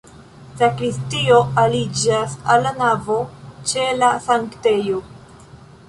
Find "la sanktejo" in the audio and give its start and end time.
4.03-5.05